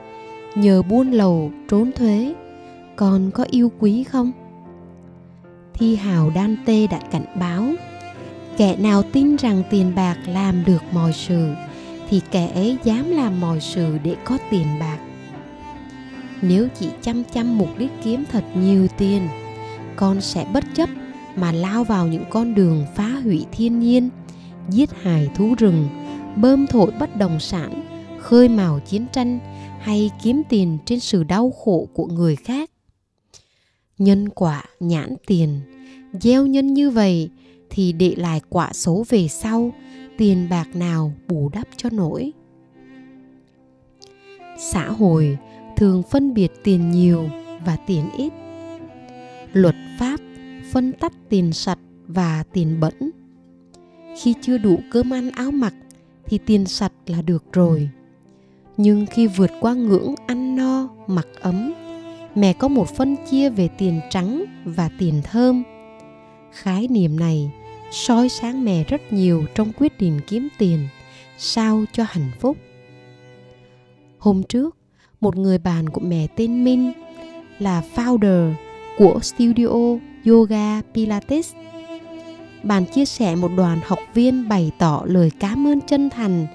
nhờ 0.56 0.82
buôn 0.82 1.12
lầu 1.12 1.52
trốn 1.70 1.92
thuế, 1.92 2.34
con 2.96 3.32
có 3.32 3.46
yêu 3.50 3.72
quý 3.80 4.04
không? 4.04 4.32
Thi 5.74 5.96
hào 5.96 6.32
đan 6.36 6.58
tê 6.66 6.88
đã 6.88 7.00
cảnh 7.12 7.26
báo, 7.40 7.74
kẻ 8.58 8.76
nào 8.80 9.04
tin 9.04 9.36
rằng 9.36 9.64
tiền 9.70 9.92
bạc 9.96 10.18
làm 10.28 10.64
được 10.66 10.84
mọi 10.94 11.14
sự 11.14 11.54
thì 12.14 12.22
kẻ 12.32 12.52
ấy 12.54 12.78
dám 12.84 13.12
làm 13.12 13.42
mọi 13.42 13.60
sự 13.62 13.98
để 14.04 14.16
có 14.26 14.38
tiền 14.52 14.68
bạc. 14.80 15.00
Nếu 16.42 16.68
chỉ 16.80 16.90
chăm 17.02 17.24
chăm 17.24 17.58
mục 17.58 17.70
đích 17.78 17.92
kiếm 18.04 18.24
thật 18.32 18.44
nhiều 18.56 18.88
tiền, 18.98 19.28
con 19.96 20.22
sẽ 20.22 20.48
bất 20.54 20.64
chấp 20.76 20.90
mà 21.36 21.52
lao 21.52 21.84
vào 21.84 22.08
những 22.08 22.24
con 22.30 22.56
đường 22.56 22.86
phá 22.96 23.08
hủy 23.08 23.46
thiên 23.52 23.80
nhiên, 23.80 24.10
giết 24.70 24.90
hại 25.02 25.30
thú 25.36 25.56
rừng, 25.58 25.90
bơm 26.36 26.68
thổi 26.68 26.92
bất 27.00 27.18
động 27.18 27.40
sản, 27.40 27.84
khơi 28.20 28.50
mào 28.50 28.80
chiến 28.80 29.06
tranh 29.14 29.40
hay 29.80 30.12
kiếm 30.24 30.42
tiền 30.50 30.78
trên 30.86 31.00
sự 31.00 31.24
đau 31.24 31.52
khổ 31.52 31.88
của 31.94 32.06
người 32.06 32.36
khác. 32.36 32.72
Nhân 33.98 34.30
quả 34.30 34.64
nhãn 34.80 35.16
tiền, 35.28 35.60
gieo 36.22 36.46
nhân 36.46 36.74
như 36.74 36.90
vậy 36.90 37.30
thì 37.70 37.92
để 37.92 38.14
lại 38.18 38.42
quả 38.50 38.74
số 38.74 39.06
về 39.10 39.28
sau 39.28 39.72
tiền 40.18 40.48
bạc 40.50 40.76
nào 40.76 41.14
bù 41.28 41.50
đắp 41.54 41.68
cho 41.78 41.90
nổi. 41.90 42.32
Xã 44.58 44.88
hội 44.90 45.38
thường 45.76 46.04
phân 46.04 46.34
biệt 46.34 46.52
tiền 46.64 46.92
nhiều 46.92 47.30
và 47.66 47.78
tiền 47.88 48.10
ít. 48.18 48.34
Luật 49.54 49.76
pháp 50.00 50.20
phân 50.72 50.94
tách 50.94 51.14
tiền 51.30 51.54
sạch 51.54 51.80
và 52.08 52.44
tiền 52.54 52.80
bẩn. 52.80 53.12
Khi 54.22 54.34
chưa 54.42 54.58
đủ 54.58 54.80
cơm 54.92 55.14
ăn 55.14 55.30
áo 55.32 55.52
mặc 55.52 55.74
thì 56.26 56.38
tiền 56.38 56.66
sạch 56.66 56.94
là 57.08 57.22
được 57.22 57.44
rồi. 57.54 57.90
Nhưng 58.78 59.06
khi 59.06 59.28
vượt 59.28 59.52
qua 59.62 59.74
ngưỡng 59.74 60.16
ăn 60.28 60.56
no, 60.56 60.90
mặc 61.08 61.28
ấm, 61.42 61.74
mẹ 62.36 62.54
có 62.54 62.68
một 62.68 62.90
phân 62.90 63.16
chia 63.30 63.50
về 63.50 63.68
tiền 63.68 64.00
trắng 64.10 64.44
và 64.66 64.90
tiền 65.00 65.22
thơm. 65.24 65.64
Khái 66.52 66.88
niệm 66.88 67.20
này 67.20 67.52
soi 67.94 68.30
sáng 68.30 68.66
mẹ 68.66 68.84
rất 68.84 69.14
nhiều 69.14 69.46
trong 69.56 69.72
quyết 69.78 69.98
định 69.98 70.20
kiếm 70.28 70.48
tiền, 70.58 70.88
sao 71.38 71.86
cho 71.92 72.06
hạnh 72.08 72.32
phúc. 72.40 72.58
Hôm 74.20 74.44
trước, 74.44 74.78
một 75.22 75.36
người 75.36 75.58
bạn 75.58 75.90
của 75.90 76.02
mẹ 76.02 76.28
tên 76.36 76.64
minh 76.64 76.92
là 77.60 77.84
founder 77.96 78.54
của 78.98 79.20
studio 79.22 79.68
yoga 80.26 80.82
pilates. 80.94 81.54
Bạn 82.64 82.86
chia 82.86 83.06
sẻ 83.06 83.36
một 83.36 83.52
đoàn 83.58 83.80
học 83.86 84.00
viên 84.14 84.50
bày 84.50 84.72
tỏ 84.80 85.04
lời 85.06 85.32
cảm 85.40 85.68
ơn 85.68 85.82
chân 85.82 86.10
thành 86.10 86.48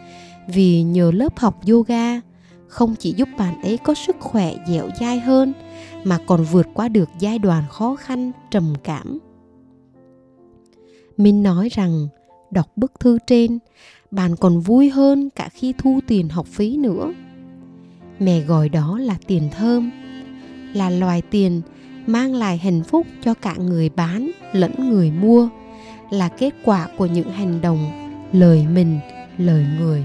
vì 0.48 0.82
nhờ 0.82 1.10
lớp 1.14 1.38
học 1.38 1.60
yoga 1.70 2.20
không 2.68 2.94
chỉ 2.98 3.14
giúp 3.16 3.28
bạn 3.38 3.62
ấy 3.62 3.78
có 3.78 3.94
sức 3.94 4.16
khỏe 4.20 4.54
dẻo 4.68 4.88
dai 5.00 5.20
hơn 5.20 5.52
mà 6.04 6.18
còn 6.26 6.44
vượt 6.44 6.66
qua 6.74 6.88
được 6.88 7.08
giai 7.18 7.38
đoạn 7.38 7.64
khó 7.70 7.96
khăn, 7.96 8.32
trầm 8.50 8.74
cảm 8.84 9.27
minh 11.18 11.42
nói 11.42 11.68
rằng, 11.72 12.08
đọc 12.50 12.66
bức 12.76 13.00
thư 13.00 13.18
trên, 13.26 13.58
bạn 14.10 14.36
còn 14.36 14.60
vui 14.60 14.90
hơn 14.90 15.30
cả 15.30 15.48
khi 15.52 15.74
thu 15.78 16.00
tiền 16.06 16.28
học 16.28 16.46
phí 16.46 16.76
nữa. 16.76 17.12
Mẹ 18.18 18.40
gọi 18.40 18.68
đó 18.68 18.98
là 18.98 19.16
tiền 19.26 19.48
thơm, 19.58 19.90
là 20.74 20.90
loài 20.90 21.22
tiền 21.30 21.62
mang 22.06 22.34
lại 22.34 22.58
hạnh 22.58 22.82
phúc 22.82 23.06
cho 23.24 23.34
cả 23.34 23.54
người 23.58 23.88
bán 23.88 24.30
lẫn 24.52 24.90
người 24.90 25.10
mua, 25.10 25.48
là 26.10 26.28
kết 26.28 26.54
quả 26.64 26.88
của 26.98 27.06
những 27.06 27.30
hành 27.30 27.60
động, 27.60 27.90
lời 28.32 28.66
mình, 28.72 28.98
lời 29.38 29.66
người. 29.80 30.04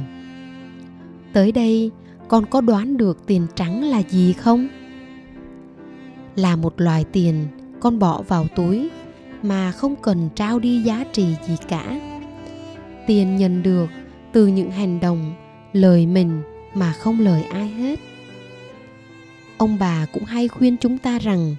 Tới 1.34 1.52
đây, 1.52 1.92
con 2.28 2.46
có 2.46 2.62
đoán 2.62 2.98
được 2.98 3.26
tiền 3.26 3.48
trắng 3.56 3.84
là 3.84 4.04
gì 4.10 4.34
không? 4.34 4.68
Là 6.36 6.56
một 6.56 6.74
loài 6.82 7.06
tiền 7.12 7.48
con 7.80 8.00
bỏ 8.00 8.22
vào 8.22 8.48
túi 8.56 8.90
mà 9.44 9.72
không 9.72 9.96
cần 9.96 10.30
trao 10.36 10.60
đi 10.60 10.82
giá 10.82 11.06
trị 11.14 11.26
gì 11.48 11.56
cả. 11.68 12.00
Tiền 13.08 13.38
nhận 13.38 13.64
được 13.64 13.90
từ 14.32 14.48
những 14.48 14.72
hành 14.72 15.00
động, 15.00 15.34
lời 15.74 16.06
mình 16.06 16.42
mà 16.74 16.94
không 16.94 17.20
lời 17.20 17.44
ai 17.44 17.68
hết. 17.68 18.00
Ông 19.58 19.78
bà 19.80 20.06
cũng 20.14 20.26
hay 20.26 20.48
khuyên 20.48 20.78
chúng 20.78 20.98
ta 20.98 21.20
rằng, 21.20 21.56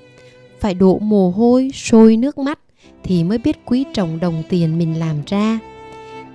phải 0.61 0.75
đổ 0.75 0.99
mồ 0.99 1.31
hôi, 1.31 1.71
sôi 1.75 2.17
nước 2.17 2.39
mắt 2.39 2.59
thì 3.03 3.25
mới 3.25 3.39
biết 3.39 3.59
quý 3.65 3.85
trọng 3.95 4.21
đồng 4.21 4.43
tiền 4.49 4.79
mình 4.79 4.99
làm 4.99 5.17
ra. 5.27 5.59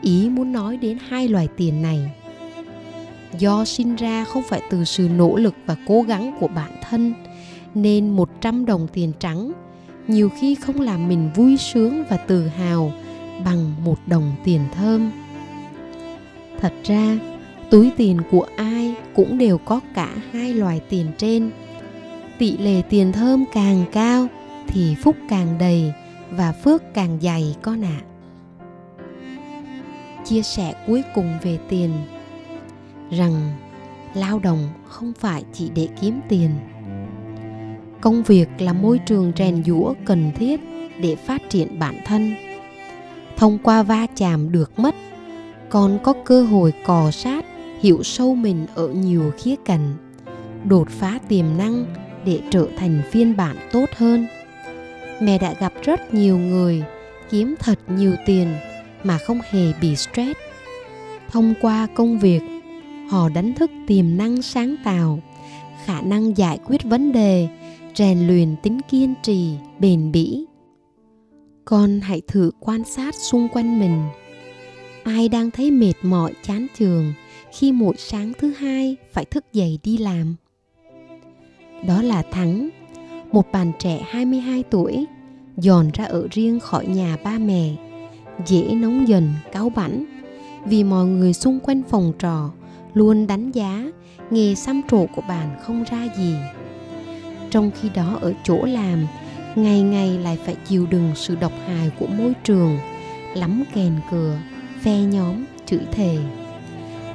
Ý 0.01 0.29
muốn 0.29 0.53
nói 0.53 0.77
đến 0.77 0.97
hai 1.07 1.27
loài 1.27 1.47
tiền 1.57 1.81
này. 1.81 2.11
Do 3.39 3.65
sinh 3.65 3.95
ra 3.95 4.23
không 4.23 4.43
phải 4.43 4.61
từ 4.69 4.85
sự 4.85 5.09
nỗ 5.17 5.35
lực 5.35 5.53
và 5.65 5.75
cố 5.87 6.01
gắng 6.01 6.37
của 6.39 6.47
bản 6.47 6.71
thân, 6.89 7.13
nên 7.75 8.09
100 8.09 8.65
đồng 8.65 8.87
tiền 8.93 9.11
trắng 9.19 9.51
nhiều 10.09 10.29
khi 10.29 10.55
không 10.55 10.81
làm 10.81 11.07
mình 11.07 11.29
vui 11.35 11.57
sướng 11.57 12.03
và 12.09 12.17
tự 12.17 12.47
hào 12.47 12.91
bằng 13.45 13.85
một 13.85 13.99
đồng 14.07 14.35
tiền 14.43 14.61
thơm. 14.75 15.11
Thật 16.59 16.73
ra, 16.83 17.17
túi 17.69 17.91
tiền 17.97 18.21
của 18.31 18.47
ai 18.57 18.95
cũng 19.15 19.37
đều 19.37 19.57
có 19.57 19.79
cả 19.93 20.15
hai 20.31 20.53
loại 20.53 20.81
tiền 20.89 21.05
trên. 21.17 21.51
Tỷ 22.37 22.57
lệ 22.57 22.81
tiền 22.89 23.11
thơm 23.11 23.45
càng 23.53 23.85
cao 23.91 24.27
thì 24.67 24.95
phúc 24.95 25.15
càng 25.29 25.57
đầy 25.59 25.93
và 26.31 26.51
phước 26.51 26.83
càng 26.93 27.19
dày 27.21 27.55
con 27.61 27.85
ạ. 27.85 28.01
À. 28.01 28.05
chia 30.25 30.41
sẻ 30.41 30.73
cuối 30.87 31.03
cùng 31.15 31.33
về 31.43 31.57
tiền 31.69 31.91
rằng, 33.11 33.51
lao 34.13 34.39
động 34.39 34.69
không 34.87 35.13
phải 35.19 35.43
chỉ 35.53 35.69
để 35.75 35.87
kiếm 36.01 36.21
tiền 36.29 36.49
công 38.01 38.23
việc 38.23 38.49
là 38.59 38.73
môi 38.73 38.99
trường 38.99 39.31
rèn 39.37 39.63
giũa 39.63 39.93
cần 40.05 40.31
thiết 40.35 40.59
để 41.01 41.15
phát 41.15 41.49
triển 41.49 41.79
bản 41.79 42.01
thân. 42.05 42.33
Thông 43.37 43.57
qua 43.63 43.83
va 43.83 44.07
chạm 44.15 44.51
được 44.51 44.79
mất 44.79 44.95
còn 45.69 45.99
có 46.03 46.13
cơ 46.25 46.43
hội 46.43 46.73
cò 46.85 47.11
sát, 47.11 47.45
hiểu 47.81 48.03
sâu 48.03 48.35
mình 48.35 48.65
ở 48.75 48.87
nhiều 48.87 49.31
khía 49.37 49.55
cạnh, 49.65 49.95
đột 50.63 50.89
phá 50.89 51.19
tiềm 51.27 51.45
năng 51.57 51.85
để 52.25 52.39
trở 52.51 52.67
thành 52.77 53.01
phiên 53.11 53.37
bản 53.37 53.55
tốt 53.71 53.85
hơn. 53.95 54.27
Mẹ 55.21 55.37
đã 55.37 55.53
gặp 55.59 55.73
rất 55.83 56.13
nhiều 56.13 56.37
người 56.37 56.83
kiếm 57.29 57.55
thật 57.59 57.79
nhiều 57.87 58.15
tiền 58.25 58.47
mà 59.03 59.17
không 59.17 59.39
hề 59.51 59.73
bị 59.81 59.95
stress. 59.95 60.39
Thông 61.31 61.53
qua 61.61 61.87
công 61.95 62.19
việc, 62.19 62.41
họ 63.09 63.29
đánh 63.29 63.53
thức 63.53 63.71
tiềm 63.87 64.17
năng 64.17 64.41
sáng 64.41 64.75
tạo, 64.83 65.19
khả 65.85 66.01
năng 66.01 66.37
giải 66.37 66.59
quyết 66.65 66.83
vấn 66.83 67.11
đề 67.11 67.47
rèn 67.95 68.27
luyện 68.27 68.55
tính 68.63 68.79
kiên 68.89 69.13
trì 69.23 69.53
bền 69.79 70.11
bỉ. 70.11 70.45
Con 71.65 71.99
hãy 71.99 72.21
thử 72.27 72.51
quan 72.59 72.83
sát 72.83 73.15
xung 73.15 73.47
quanh 73.53 73.79
mình. 73.79 74.03
Ai 75.03 75.29
đang 75.29 75.51
thấy 75.51 75.71
mệt 75.71 75.93
mỏi 76.01 76.33
chán 76.43 76.67
trường 76.77 77.13
khi 77.51 77.71
mỗi 77.71 77.95
sáng 77.97 78.31
thứ 78.39 78.51
hai 78.51 78.95
phải 79.11 79.25
thức 79.25 79.45
dậy 79.53 79.79
đi 79.83 79.97
làm? 79.97 80.35
Đó 81.87 82.01
là 82.01 82.21
Thắng, 82.21 82.69
một 83.31 83.51
bạn 83.51 83.71
trẻ 83.79 84.01
22 84.09 84.63
tuổi, 84.63 85.05
dọn 85.57 85.89
ra 85.93 86.05
ở 86.05 86.27
riêng 86.31 86.59
khỏi 86.59 86.87
nhà 86.87 87.17
ba 87.23 87.37
mẹ, 87.39 87.75
dễ 88.45 88.61
nóng 88.61 89.07
dần, 89.07 89.33
cáu 89.51 89.69
bảnh, 89.69 90.05
vì 90.65 90.83
mọi 90.83 91.05
người 91.05 91.33
xung 91.33 91.59
quanh 91.59 91.81
phòng 91.89 92.13
trò 92.19 92.51
luôn 92.93 93.27
đánh 93.27 93.51
giá 93.51 93.91
nghề 94.29 94.55
xăm 94.55 94.81
trổ 94.91 95.05
của 95.15 95.21
bạn 95.27 95.57
không 95.61 95.83
ra 95.83 96.07
gì. 96.17 96.35
Trong 97.49 97.71
khi 97.81 97.89
đó 97.95 98.17
ở 98.21 98.33
chỗ 98.43 98.65
làm, 98.65 99.07
ngày 99.55 99.81
ngày 99.81 100.19
lại 100.19 100.37
phải 100.45 100.55
chịu 100.67 100.85
đựng 100.85 101.11
sự 101.15 101.35
độc 101.35 101.51
hại 101.67 101.91
của 101.99 102.07
môi 102.07 102.33
trường, 102.43 102.77
lắm 103.33 103.63
kèn 103.73 103.93
cửa, 104.11 104.37
phe 104.81 105.01
nhóm, 105.01 105.45
chửi 105.65 105.81
thề. 105.91 106.17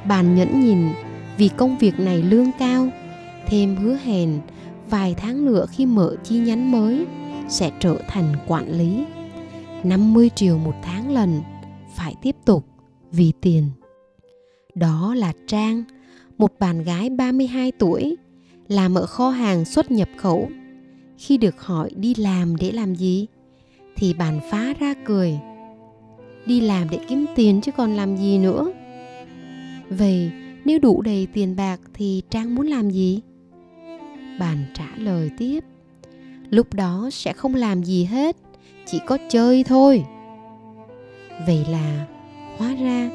Bạn 0.07 0.35
nhẫn 0.35 0.59
nhìn 0.59 0.89
vì 1.37 1.47
công 1.47 1.77
việc 1.77 1.99
này 1.99 2.23
lương 2.23 2.51
cao, 2.59 2.89
thêm 3.47 3.75
hứa 3.75 3.97
hẹn 4.03 4.39
vài 4.89 5.15
tháng 5.17 5.45
nữa 5.45 5.65
khi 5.71 5.85
mở 5.85 6.15
chi 6.23 6.37
nhánh 6.37 6.71
mới 6.71 7.05
sẽ 7.49 7.71
trở 7.79 7.97
thành 8.07 8.35
quản 8.47 8.71
lý. 8.71 9.05
50 9.83 10.29
triệu 10.35 10.57
một 10.57 10.75
tháng 10.83 11.11
lần, 11.11 11.41
phải 11.95 12.15
tiếp 12.21 12.35
tục 12.45 12.65
vì 13.11 13.33
tiền. 13.41 13.69
Đó 14.75 15.13
là 15.15 15.33
Trang, 15.47 15.83
một 16.37 16.51
bạn 16.59 16.83
gái 16.83 17.09
32 17.09 17.71
tuổi, 17.71 18.17
làm 18.67 18.95
ở 18.95 19.05
kho 19.05 19.29
hàng 19.29 19.65
xuất 19.65 19.91
nhập 19.91 20.09
khẩu. 20.17 20.49
Khi 21.17 21.37
được 21.37 21.61
hỏi 21.61 21.89
đi 21.95 22.15
làm 22.15 22.55
để 22.55 22.71
làm 22.71 22.95
gì, 22.95 23.27
thì 23.95 24.13
bàn 24.13 24.39
phá 24.51 24.73
ra 24.79 24.93
cười. 25.05 25.39
Đi 26.45 26.61
làm 26.61 26.89
để 26.89 26.99
kiếm 27.09 27.25
tiền 27.35 27.61
chứ 27.61 27.71
còn 27.71 27.95
làm 27.95 28.17
gì 28.17 28.37
nữa. 28.37 28.71
Vậy 29.89 30.31
nếu 30.65 30.79
đủ 30.79 31.01
đầy 31.01 31.27
tiền 31.33 31.55
bạc 31.55 31.79
thì 31.93 32.21
Trang 32.29 32.55
muốn 32.55 32.67
làm 32.67 32.89
gì? 32.89 33.21
Bàn 34.39 34.65
trả 34.73 34.87
lời 34.97 35.29
tiếp. 35.37 35.63
Lúc 36.49 36.73
đó 36.73 37.09
sẽ 37.11 37.33
không 37.33 37.55
làm 37.55 37.83
gì 37.83 38.03
hết, 38.05 38.35
chỉ 38.85 38.99
có 39.05 39.17
chơi 39.29 39.63
thôi. 39.63 40.03
Vậy 41.47 41.65
là 41.69 42.07
hóa 42.57 42.75
ra 42.75 43.09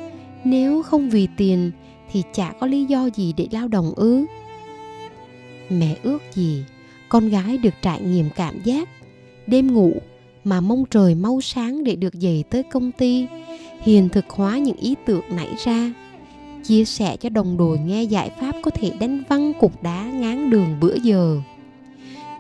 nếu 0.45 0.83
không 0.83 1.11
vì 1.11 1.29
tiền 1.37 1.71
thì 2.13 2.23
chả 2.33 2.53
có 2.61 2.67
lý 2.67 2.85
do 2.85 3.09
gì 3.15 3.35
để 3.37 3.47
lao 3.51 3.69
động 3.69 3.93
ư 3.97 4.27
mẹ 5.71 5.97
ước 6.03 6.19
gì, 6.35 6.65
con 7.09 7.29
gái 7.29 7.59
được 7.59 7.75
trải 7.83 8.01
nghiệm 8.01 8.31
cảm 8.37 8.63
giác. 8.65 8.89
Đêm 9.47 9.75
ngủ 9.75 9.93
mà 10.45 10.61
mong 10.61 10.85
trời 10.91 11.15
mau 11.15 11.41
sáng 11.41 11.85
để 11.85 11.97
được 11.97 12.15
dậy 12.15 12.45
tới 12.51 12.63
công 12.63 12.93
ty 12.93 13.27
hiện 13.81 14.09
thực 14.09 14.31
hóa 14.31 14.59
những 14.59 14.77
ý 14.77 14.95
tưởng 15.07 15.25
nảy 15.31 15.49
ra. 15.65 15.93
Chia 16.65 16.85
sẻ 16.85 17.17
cho 17.17 17.29
đồng 17.29 17.57
đội 17.57 17.79
nghe 17.79 18.03
giải 18.03 18.31
pháp 18.41 18.55
có 18.63 18.71
thể 18.71 18.93
đánh 19.01 19.23
văng 19.29 19.53
cục 19.61 19.83
đá 19.83 20.05
ngán 20.05 20.51
đường 20.51 20.77
bữa 20.81 20.95
giờ. 20.95 21.41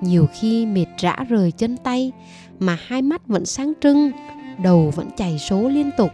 Nhiều 0.00 0.26
khi 0.34 0.66
mệt 0.66 0.87
rã 0.99 1.16
rời 1.28 1.52
chân 1.52 1.76
tay 1.76 2.12
mà 2.58 2.78
hai 2.87 3.02
mắt 3.02 3.26
vẫn 3.26 3.46
sáng 3.46 3.72
trưng, 3.80 4.10
đầu 4.62 4.92
vẫn 4.96 5.10
chảy 5.16 5.38
số 5.38 5.68
liên 5.68 5.90
tục. 5.99 6.10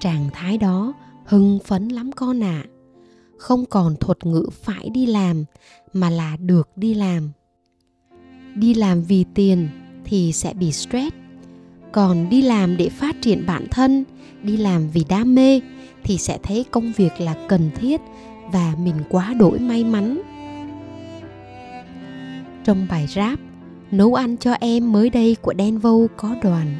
Trạng 0.00 0.28
thái 0.32 0.58
đó 0.58 0.92
hưng 1.24 1.58
phấn 1.64 1.88
lắm 1.88 2.12
con 2.12 2.42
ạ. 2.42 2.62
à 2.64 2.77
không 3.38 3.66
còn 3.66 3.96
thuật 3.96 4.26
ngữ 4.26 4.46
phải 4.62 4.90
đi 4.90 5.06
làm, 5.06 5.44
mà 5.92 6.10
là 6.10 6.36
được 6.36 6.68
đi 6.76 6.94
làm. 6.94 7.30
Đi 8.54 8.74
làm 8.74 9.02
vì 9.02 9.24
tiền 9.34 9.68
thì 10.04 10.32
sẽ 10.32 10.54
bị 10.54 10.72
stress. 10.72 11.16
Còn 11.92 12.28
đi 12.28 12.42
làm 12.42 12.76
để 12.76 12.88
phát 12.88 13.16
triển 13.22 13.46
bản 13.46 13.66
thân, 13.70 14.04
đi 14.42 14.56
làm 14.56 14.90
vì 14.90 15.04
đam 15.08 15.34
mê 15.34 15.60
thì 16.04 16.18
sẽ 16.18 16.38
thấy 16.42 16.64
công 16.70 16.92
việc 16.96 17.20
là 17.20 17.46
cần 17.48 17.70
thiết 17.76 18.00
và 18.52 18.74
mình 18.78 18.96
quá 19.08 19.34
đổi 19.34 19.58
may 19.58 19.84
mắn. 19.84 20.20
Trong 22.64 22.86
bài 22.90 23.06
rap, 23.14 23.38
nấu 23.90 24.14
ăn 24.14 24.36
cho 24.36 24.52
em 24.52 24.92
mới 24.92 25.10
đây 25.10 25.36
của 25.42 25.52
đen 25.52 25.78
vâu 25.78 26.08
có 26.16 26.36
đoàn. 26.42 26.78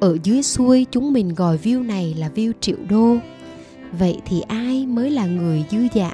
Ở 0.00 0.18
dưới 0.22 0.42
xuôi 0.42 0.86
chúng 0.90 1.12
mình 1.12 1.34
gọi 1.34 1.58
view 1.58 1.86
này 1.86 2.14
là 2.18 2.30
view 2.34 2.52
triệu 2.60 2.76
đô 2.88 3.16
vậy 3.92 4.20
thì 4.24 4.40
ai 4.40 4.86
mới 4.86 5.10
là 5.10 5.26
người 5.26 5.64
dư 5.70 5.78
giả 5.94 6.12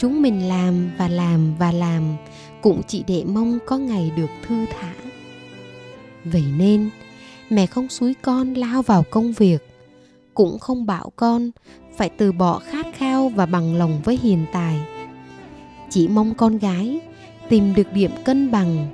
chúng 0.00 0.22
mình 0.22 0.48
làm 0.48 0.90
và 0.98 1.08
làm 1.08 1.54
và 1.58 1.72
làm, 1.72 2.02
cũng 2.62 2.82
chỉ 2.88 3.04
để 3.06 3.24
mong 3.24 3.58
có 3.66 3.78
ngày 3.78 4.12
được 4.16 4.30
thư 4.46 4.66
thả. 4.66 4.94
Vậy 6.24 6.44
nên, 6.58 6.90
mẹ 7.50 7.66
không 7.66 7.88
suối 7.88 8.14
con 8.22 8.54
lao 8.54 8.82
vào 8.82 9.04
công 9.10 9.32
việc, 9.32 9.58
cũng 10.34 10.58
không 10.58 10.86
bảo 10.86 11.12
con 11.16 11.50
phải 11.96 12.08
từ 12.08 12.32
bỏ 12.32 12.58
khát 12.58 12.86
khao 12.96 13.28
và 13.28 13.46
bằng 13.46 13.74
lòng 13.74 14.00
với 14.04 14.18
hiện 14.22 14.44
tại 14.52 14.80
chỉ 15.90 16.08
mong 16.08 16.34
con 16.34 16.58
gái 16.58 17.00
tìm 17.48 17.74
được 17.74 17.92
điểm 17.92 18.10
cân 18.24 18.50
bằng, 18.50 18.86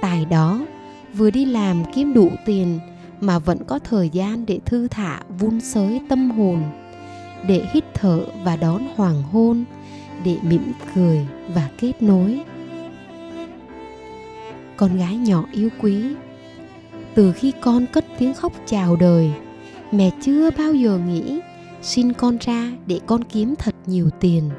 tài 0.00 0.24
đó 0.24 0.66
vừa 1.14 1.30
đi 1.30 1.44
làm 1.44 1.82
kiếm 1.94 2.14
đủ 2.14 2.30
tiền 2.46 2.78
mà 3.20 3.38
vẫn 3.38 3.58
có 3.66 3.78
thời 3.78 4.08
gian 4.08 4.46
để 4.46 4.60
thư 4.64 4.88
thả 4.88 5.20
vun 5.38 5.60
sới 5.60 6.00
tâm 6.08 6.30
hồn 6.30 6.62
để 7.48 7.66
hít 7.72 7.84
thở 7.94 8.24
và 8.44 8.56
đón 8.56 8.82
hoàng 8.96 9.22
hôn, 9.22 9.64
để 10.24 10.36
mỉm 10.42 10.72
cười 10.94 11.26
và 11.54 11.68
kết 11.78 12.02
nối. 12.02 12.40
Con 14.76 14.96
gái 14.96 15.16
nhỏ 15.16 15.44
yêu 15.52 15.68
quý, 15.80 16.04
từ 17.14 17.32
khi 17.32 17.52
con 17.60 17.86
cất 17.92 18.04
tiếng 18.18 18.34
khóc 18.34 18.52
chào 18.66 18.96
đời, 18.96 19.32
mẹ 19.92 20.10
chưa 20.22 20.50
bao 20.50 20.74
giờ 20.74 20.98
nghĩ 20.98 21.40
xin 21.82 22.12
con 22.12 22.38
ra 22.40 22.72
để 22.86 23.00
con 23.06 23.24
kiếm 23.24 23.54
thật 23.58 23.74
nhiều 23.86 24.10
tiền. 24.20 24.50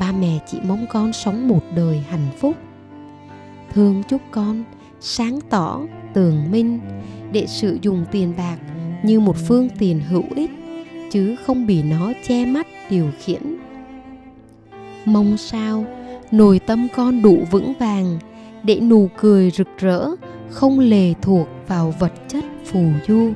Ba 0.00 0.12
mẹ 0.12 0.38
chỉ 0.50 0.58
mong 0.64 0.86
con 0.90 1.12
sống 1.12 1.48
một 1.48 1.62
đời 1.76 2.02
hạnh 2.10 2.28
phúc. 2.38 2.56
Thương 3.72 4.02
chúc 4.08 4.20
con 4.30 4.64
sáng 5.00 5.38
tỏ, 5.50 5.80
tường 6.14 6.50
minh, 6.50 6.80
để 7.32 7.46
sử 7.46 7.78
dụng 7.82 8.04
tiền 8.12 8.34
bạc 8.36 8.56
như 9.02 9.20
một 9.20 9.36
phương 9.48 9.68
tiền 9.78 10.00
hữu 10.00 10.24
ích 10.34 10.50
chứ 11.10 11.36
không 11.44 11.66
bị 11.66 11.82
nó 11.82 12.12
che 12.28 12.46
mắt 12.46 12.66
điều 12.90 13.10
khiển. 13.18 13.42
Mong 15.04 15.36
sao 15.36 15.84
nồi 16.30 16.58
tâm 16.58 16.88
con 16.96 17.22
đủ 17.22 17.38
vững 17.50 17.72
vàng 17.78 18.18
để 18.62 18.80
nụ 18.80 19.08
cười 19.16 19.50
rực 19.50 19.68
rỡ 19.78 20.08
không 20.50 20.78
lề 20.78 21.14
thuộc 21.22 21.48
vào 21.68 21.94
vật 21.98 22.12
chất 22.28 22.44
phù 22.64 22.84
du. 23.08 23.30